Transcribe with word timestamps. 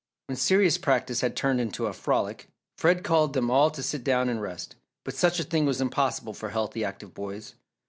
When 0.25 0.35
serious 0.35 0.79
practice 0.79 1.21
had 1.21 1.35
turned 1.35 1.61
into 1.61 1.85
a 1.85 1.93
frolic, 1.93 2.49
Fred 2.75 3.03
called 3.03 3.33
them 3.33 3.51
all 3.51 3.69
to 3.69 3.83
sit 3.83 4.03
down 4.03 4.29
and 4.29 4.41
rest, 4.41 4.75
but 5.05 5.13
such 5.15 5.39
a 5.39 5.43
thing 5.43 5.67
was 5.67 5.79
impossible 5.79 6.33
for 6.33 6.49
healthy 6.49 6.83
active 6.83 7.13
boys. 7.13 7.53